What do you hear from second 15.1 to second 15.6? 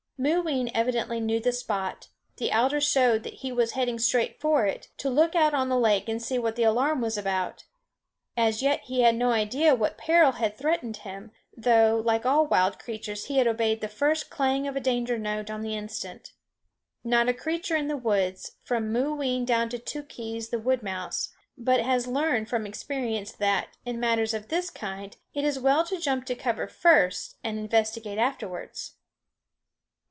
note